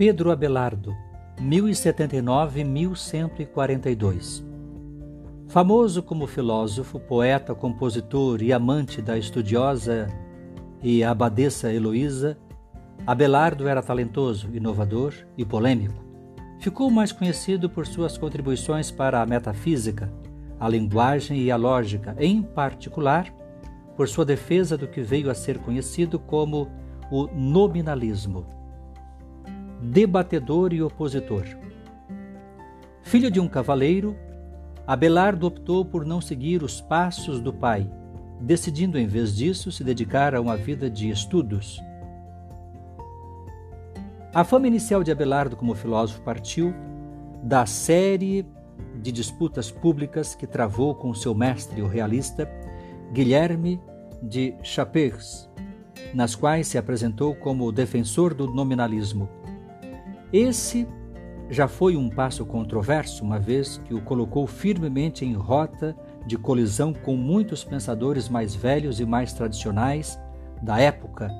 Pedro 0.00 0.30
Abelardo, 0.30 0.96
1079-1142 1.42 4.42
Famoso 5.46 6.02
como 6.02 6.26
filósofo, 6.26 6.98
poeta, 6.98 7.54
compositor 7.54 8.40
e 8.40 8.50
amante 8.50 9.02
da 9.02 9.18
estudiosa 9.18 10.06
e 10.82 11.04
abadesa 11.04 11.70
Heloísa, 11.70 12.38
Abelardo 13.06 13.68
era 13.68 13.82
talentoso, 13.82 14.48
inovador 14.54 15.12
e 15.36 15.44
polêmico. 15.44 16.02
Ficou 16.60 16.90
mais 16.90 17.12
conhecido 17.12 17.68
por 17.68 17.86
suas 17.86 18.16
contribuições 18.16 18.90
para 18.90 19.20
a 19.20 19.26
metafísica, 19.26 20.10
a 20.58 20.66
linguagem 20.66 21.42
e 21.42 21.50
a 21.50 21.56
lógica, 21.56 22.16
em 22.18 22.40
particular 22.40 23.30
por 23.98 24.08
sua 24.08 24.24
defesa 24.24 24.78
do 24.78 24.88
que 24.88 25.02
veio 25.02 25.30
a 25.30 25.34
ser 25.34 25.58
conhecido 25.58 26.18
como 26.18 26.70
o 27.12 27.26
nominalismo. 27.26 28.59
Debatedor 29.82 30.74
e 30.74 30.82
opositor. 30.82 31.44
Filho 33.02 33.30
de 33.30 33.40
um 33.40 33.48
cavaleiro, 33.48 34.14
Abelardo 34.86 35.46
optou 35.46 35.86
por 35.86 36.04
não 36.04 36.20
seguir 36.20 36.62
os 36.62 36.82
passos 36.82 37.40
do 37.40 37.50
pai, 37.50 37.90
decidindo 38.38 38.98
em 38.98 39.06
vez 39.06 39.34
disso 39.34 39.72
se 39.72 39.82
dedicar 39.82 40.34
a 40.34 40.40
uma 40.40 40.54
vida 40.54 40.90
de 40.90 41.08
estudos. 41.08 41.80
A 44.34 44.44
fama 44.44 44.68
inicial 44.68 45.02
de 45.02 45.10
Abelardo 45.10 45.56
como 45.56 45.74
filósofo 45.74 46.20
partiu 46.20 46.74
da 47.42 47.64
série 47.64 48.46
de 49.00 49.10
disputas 49.10 49.70
públicas 49.70 50.34
que 50.34 50.46
travou 50.46 50.94
com 50.94 51.14
seu 51.14 51.34
mestre, 51.34 51.80
o 51.80 51.88
realista 51.88 52.46
Guilherme 53.14 53.80
de 54.22 54.54
Chapers, 54.62 55.48
nas 56.12 56.34
quais 56.34 56.68
se 56.68 56.76
apresentou 56.76 57.34
como 57.34 57.72
defensor 57.72 58.34
do 58.34 58.46
nominalismo. 58.46 59.39
Esse 60.32 60.86
já 61.50 61.66
foi 61.66 61.96
um 61.96 62.08
passo 62.08 62.46
controverso, 62.46 63.24
uma 63.24 63.38
vez 63.38 63.78
que 63.78 63.92
o 63.92 64.00
colocou 64.00 64.46
firmemente 64.46 65.24
em 65.24 65.34
rota 65.34 65.96
de 66.24 66.38
colisão 66.38 66.92
com 66.92 67.16
muitos 67.16 67.64
pensadores 67.64 68.28
mais 68.28 68.54
velhos 68.54 69.00
e 69.00 69.04
mais 69.04 69.32
tradicionais 69.32 70.18
da 70.62 70.78
época 70.78 71.30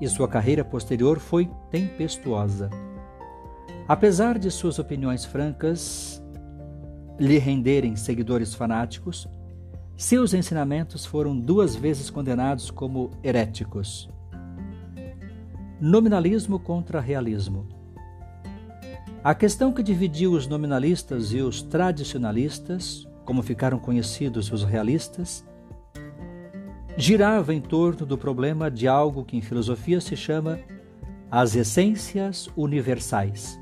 e 0.00 0.08
sua 0.08 0.28
carreira 0.28 0.64
posterior 0.64 1.18
foi 1.18 1.50
tempestuosa. 1.70 2.70
Apesar 3.86 4.38
de 4.38 4.50
suas 4.50 4.78
opiniões 4.78 5.24
francas 5.24 6.22
lhe 7.18 7.38
renderem 7.38 7.94
seguidores 7.94 8.54
fanáticos, 8.54 9.28
seus 9.96 10.34
ensinamentos 10.34 11.06
foram 11.06 11.38
duas 11.38 11.76
vezes 11.76 12.10
condenados 12.10 12.70
como 12.70 13.10
heréticos. 13.22 14.10
Nominalismo 15.80 16.58
contra 16.58 17.00
realismo. 17.00 17.68
A 19.24 19.34
questão 19.34 19.72
que 19.72 19.82
dividiu 19.82 20.32
os 20.32 20.46
nominalistas 20.46 21.32
e 21.32 21.40
os 21.40 21.62
tradicionalistas, 21.62 23.08
como 23.24 23.42
ficaram 23.42 23.78
conhecidos 23.78 24.52
os 24.52 24.62
realistas, 24.62 25.42
girava 26.94 27.54
em 27.54 27.60
torno 27.62 28.04
do 28.04 28.18
problema 28.18 28.70
de 28.70 28.86
algo 28.86 29.24
que 29.24 29.34
em 29.34 29.40
filosofia 29.40 29.98
se 29.98 30.14
chama 30.14 30.60
as 31.30 31.56
essências 31.56 32.50
universais. 32.54 33.58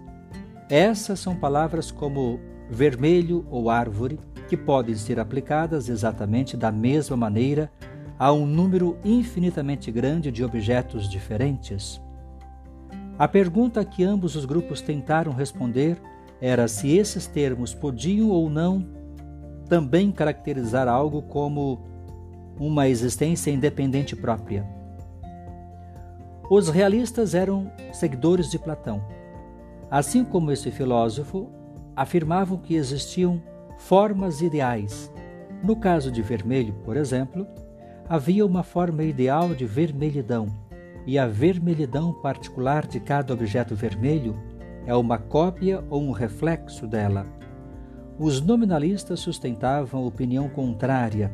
Essas 0.68 1.20
são 1.20 1.36
palavras 1.36 1.92
como 1.92 2.40
vermelho 2.68 3.46
ou 3.48 3.70
árvore, 3.70 4.18
que 4.48 4.56
podem 4.56 4.96
ser 4.96 5.20
aplicadas 5.20 5.88
exatamente 5.88 6.56
da 6.56 6.72
mesma 6.72 7.16
maneira 7.16 7.70
a 8.18 8.33
um 8.33 8.46
número 8.46 8.98
infinitamente 9.05 9.92
grande 9.92 10.33
de 10.33 10.42
objetos 10.42 11.08
diferentes. 11.08 12.02
A 13.23 13.28
pergunta 13.28 13.84
que 13.84 14.03
ambos 14.03 14.34
os 14.34 14.45
grupos 14.45 14.81
tentaram 14.81 15.31
responder 15.31 15.97
era 16.41 16.67
se 16.67 16.91
esses 16.91 17.24
termos 17.24 17.73
podiam 17.73 18.30
ou 18.30 18.51
não 18.51 18.85
também 19.69 20.11
caracterizar 20.11 20.89
algo 20.89 21.23
como 21.23 21.79
uma 22.58 22.89
existência 22.89 23.52
independente 23.52 24.17
própria. 24.17 24.67
Os 26.51 26.69
realistas 26.69 27.33
eram 27.33 27.70
seguidores 27.92 28.51
de 28.51 28.58
Platão. 28.58 29.01
Assim 29.89 30.25
como 30.25 30.51
esse 30.51 30.73
filósofo, 30.73 31.48
afirmavam 31.95 32.58
que 32.58 32.75
existiam 32.75 33.41
formas 33.79 34.42
ideais. 34.42 35.13
No 35.63 35.77
caso 35.77 36.11
de 36.11 36.23
vermelho, 36.23 36.75
por 36.85 36.96
exemplo, 36.96 37.46
havia 38.08 38.45
uma 38.45 38.64
forma 38.64 39.05
ideal 39.05 39.55
de 39.55 39.64
vermelhidão, 39.64 40.48
e 41.07 41.18
a 41.18 41.27
vermelhidão 41.27 42.13
particular 42.13 42.86
de 42.86 43.01
cada 43.01 43.33
objeto 43.33 43.74
vermelho 43.74 44.36
é 44.86 44.95
uma 44.95 45.18
cópia 45.18 45.85
ou 45.90 46.02
um 46.02 46.11
reflexo 46.11 46.86
dela. 46.86 47.27
Os 48.18 48.40
nominalistas 48.40 49.20
sustentavam 49.20 50.07
opinião 50.07 50.48
contrária 50.48 51.30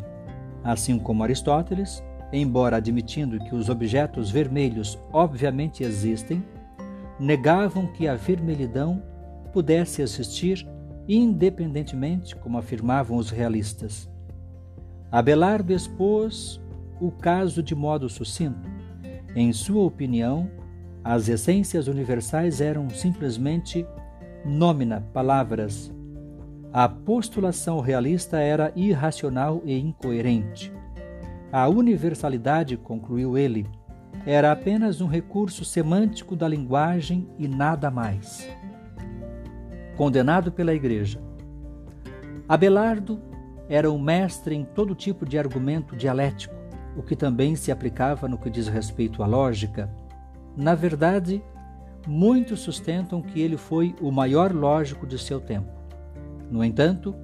Assim 0.63 0.99
como 0.99 1.23
Aristóteles, 1.23 2.03
embora 2.33 2.77
admitindo 2.77 3.39
que 3.39 3.55
os 3.55 3.69
objetos 3.69 4.31
vermelhos 4.31 4.99
obviamente 5.13 5.83
existem, 5.83 6.45
negavam 7.19 7.87
que 7.87 8.07
a 8.07 8.15
vermelhidão 8.15 9.03
pudesse 9.53 10.03
existir 10.03 10.67
independentemente, 11.09 12.37
como 12.37 12.59
afirmavam 12.59 13.17
os 13.17 13.31
realistas. 13.31 14.11
Abelardo 15.11 15.73
expôs 15.73 16.61
o 17.01 17.11
caso 17.11 17.63
de 17.63 17.75
modo 17.75 18.11
sucinto. 18.11 18.69
Em 19.35 19.53
sua 19.53 19.83
opinião, 19.85 20.51
as 21.05 21.29
essências 21.29 21.89
universais 21.89 22.61
eram 22.61 22.89
simplesmente 22.91 23.87
nómina, 24.45 25.01
palavras, 25.13 25.93
a 26.73 26.87
postulação 26.87 27.81
realista 27.81 28.39
era 28.39 28.71
irracional 28.77 29.63
e 29.65 29.79
incoerente. 29.79 30.71
A 31.51 31.67
universalidade, 31.67 32.77
concluiu 32.77 33.39
ele, 33.39 33.67
era 34.27 34.53
apenas 34.53 35.01
um 35.01 35.07
recurso 35.07 35.65
semântico 35.65 36.37
da 36.37 36.47
linguagem 36.47 37.27
e 37.39 37.49
nada 37.49 37.91
mais. 37.91 38.47
Condenado 39.97 40.53
pela 40.53 40.75
Igreja. 40.75 41.19
Abelardo 42.47 43.19
era 43.67 43.91
um 43.91 43.99
mestre 43.99 44.55
em 44.55 44.65
todo 44.65 44.95
tipo 44.95 45.25
de 45.25 45.39
argumento 45.39 45.97
dialético, 45.97 46.55
o 46.97 47.03
que 47.03 47.15
também 47.17 47.55
se 47.57 47.71
aplicava 47.71 48.29
no 48.29 48.39
que 48.39 48.51
diz 48.51 48.69
respeito 48.69 49.23
à 49.23 49.27
lógica. 49.27 49.91
Na 50.57 50.75
verdade, 50.75 51.43
muitos 52.07 52.61
sustentam 52.61 53.23
que 53.23 53.41
ele 53.41 53.57
foi 53.57 53.95
o 54.01 54.11
maior 54.11 54.53
lógico 54.53 55.07
de 55.07 55.19
seu 55.19 55.41
tempo. 55.41 55.71
No 56.51 56.65
entanto, 56.65 57.15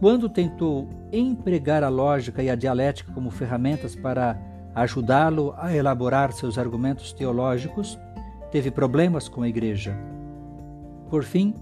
quando 0.00 0.28
tentou 0.28 0.88
empregar 1.12 1.82
a 1.82 1.88
lógica 1.88 2.42
e 2.42 2.50
a 2.50 2.54
dialética 2.54 3.12
como 3.12 3.30
ferramentas 3.30 3.96
para 3.96 4.38
ajudá-lo 4.74 5.54
a 5.56 5.74
elaborar 5.74 6.32
seus 6.32 6.58
argumentos 6.58 7.12
teológicos, 7.12 7.98
teve 8.50 8.70
problemas 8.70 9.28
com 9.28 9.42
a 9.42 9.48
igreja. 9.48 9.96
Por 11.10 11.24
fim, 11.24 11.54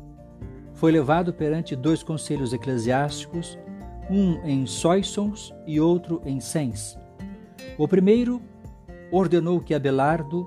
foi 0.74 0.92
levado 0.92 1.32
perante 1.32 1.74
dois 1.74 2.02
conselhos 2.02 2.52
eclesiásticos, 2.52 3.58
um 4.10 4.34
em 4.44 4.66
Soissons 4.66 5.54
e 5.66 5.80
outro 5.80 6.20
em 6.24 6.38
Sens. 6.40 6.98
O 7.78 7.86
primeiro 7.86 8.40
ordenou 9.10 9.60
que 9.60 9.74
Abelardo 9.74 10.46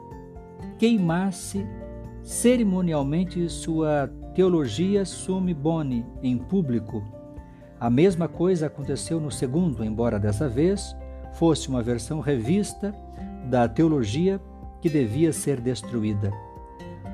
queimasse 0.77 1.65
cerimonialmente 2.23 3.47
sua 3.49 4.09
Teologia 4.33 5.05
Summi 5.05 5.53
Boni 5.53 6.05
em 6.21 6.37
público. 6.37 7.03
A 7.79 7.89
mesma 7.89 8.27
coisa 8.27 8.67
aconteceu 8.67 9.19
no 9.19 9.31
segundo, 9.31 9.83
embora 9.83 10.19
dessa 10.19 10.47
vez 10.47 10.95
fosse 11.33 11.69
uma 11.69 11.81
versão 11.81 12.19
revista 12.19 12.93
da 13.49 13.67
teologia 13.67 14.39
que 14.81 14.89
devia 14.89 15.31
ser 15.33 15.59
destruída. 15.59 16.31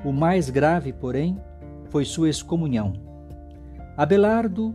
O 0.04 0.12
mais 0.12 0.50
grave, 0.50 0.92
porém, 0.92 1.40
foi 1.88 2.04
sua 2.04 2.28
excomunhão. 2.28 2.92
Abelardo 3.96 4.74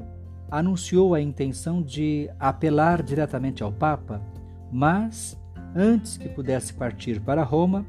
anunciou 0.49 1.13
a 1.13 1.21
intenção 1.21 1.81
de 1.81 2.29
apelar 2.39 3.01
diretamente 3.01 3.63
ao 3.63 3.71
Papa, 3.71 4.21
mas, 4.71 5.37
antes 5.75 6.17
que 6.17 6.29
pudesse 6.29 6.73
partir 6.73 7.19
para 7.19 7.43
Roma, 7.43 7.85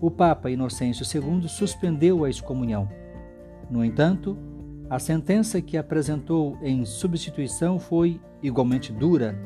o 0.00 0.10
Papa 0.10 0.50
Inocêncio 0.50 1.04
II 1.04 1.48
suspendeu 1.48 2.24
a 2.24 2.30
excomunhão. 2.30 2.88
No 3.70 3.84
entanto, 3.84 4.36
a 4.88 4.98
sentença 4.98 5.60
que 5.62 5.76
apresentou 5.76 6.58
em 6.62 6.84
substituição 6.84 7.78
foi 7.78 8.20
igualmente 8.42 8.92
dura. 8.92 9.38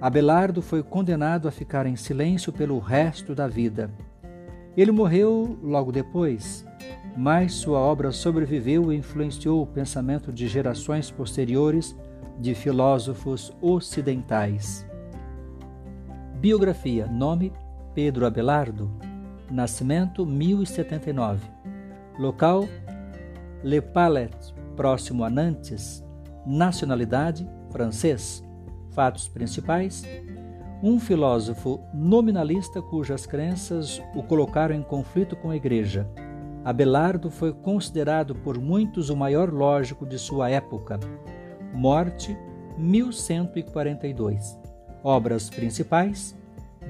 Abelardo 0.00 0.62
foi 0.62 0.82
condenado 0.82 1.46
a 1.46 1.50
ficar 1.50 1.86
em 1.86 1.96
silêncio 1.96 2.52
pelo 2.52 2.78
resto 2.78 3.34
da 3.34 3.46
vida. 3.46 3.90
Ele 4.76 4.90
morreu 4.90 5.58
logo 5.62 5.90
depois, 5.92 6.66
mas 7.16 7.54
sua 7.54 7.78
obra 7.78 8.12
sobreviveu 8.12 8.92
e 8.92 8.96
influenciou 8.96 9.62
o 9.62 9.66
pensamento 9.66 10.32
de 10.32 10.48
gerações 10.48 11.10
posteriores 11.10 11.96
de 12.38 12.54
filósofos 12.54 13.52
ocidentais. 13.60 14.86
Biografia: 16.40 17.06
Nome: 17.06 17.50
Pedro 17.94 18.26
Abelardo. 18.26 18.90
Nascimento: 19.50 20.26
1079 20.26 21.40
Local: 22.18 22.68
Le 23.64 23.80
Palais, 23.80 24.54
próximo 24.76 25.24
a 25.24 25.30
Nantes. 25.30 26.04
Nacionalidade: 26.46 27.48
francês. 27.70 28.44
Fatos 28.90 29.28
principais: 29.28 30.04
um 30.82 31.00
filósofo 31.00 31.80
nominalista 31.94 32.82
cujas 32.82 33.24
crenças 33.24 34.02
o 34.14 34.22
colocaram 34.22 34.74
em 34.74 34.82
conflito 34.82 35.36
com 35.36 35.48
a 35.48 35.56
Igreja. 35.56 36.06
Abelardo 36.62 37.30
foi 37.30 37.54
considerado 37.54 38.34
por 38.34 38.60
muitos 38.60 39.08
o 39.08 39.16
maior 39.16 39.50
lógico 39.50 40.04
de 40.04 40.18
sua 40.18 40.50
época. 40.50 41.00
Morte: 41.72 42.36
1142. 42.76 44.65
Obras 45.06 45.48
principais: 45.48 46.34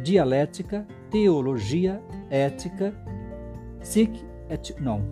Dialética, 0.03 0.87
Teologia, 1.11 2.01
Ética, 2.31 2.91
Sic 3.83 4.25
et 4.49 4.81
Non. 4.81 5.03